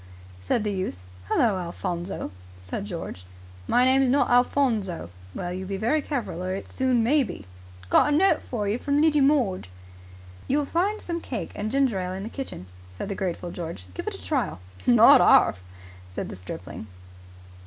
said 0.41 0.63
the 0.63 0.71
youth. 0.71 0.97
"Hullo, 1.27 1.59
Alphonso!" 1.59 2.31
said 2.57 2.85
George. 2.87 3.23
"My 3.67 3.85
name's 3.85 4.09
not 4.09 4.31
Alphonso." 4.31 5.11
"Well, 5.35 5.53
you 5.53 5.67
be 5.67 5.77
very 5.77 6.01
careful 6.01 6.41
or 6.43 6.55
it 6.55 6.71
soon 6.71 7.03
may 7.03 7.21
be." 7.21 7.45
"Got 7.91 8.11
a 8.11 8.11
note 8.17 8.41
for 8.41 8.67
yer. 8.67 8.79
From 8.79 8.99
Lidy 8.99 9.21
Mord." 9.21 9.67
"You'll 10.47 10.65
find 10.65 10.99
some 10.99 11.21
cake 11.21 11.51
and 11.53 11.69
ginger 11.71 11.99
ale 11.99 12.13
in 12.13 12.23
the 12.23 12.29
kitchen," 12.29 12.65
said 12.91 13.09
the 13.09 13.13
grateful 13.13 13.51
George. 13.51 13.85
"Give 13.93 14.07
it 14.07 14.15
a 14.15 14.23
trial." 14.25 14.59
"Not 14.87 15.21
'arf!" 15.21 15.63
said 16.11 16.29
the 16.29 16.35
stripling. 16.35 16.87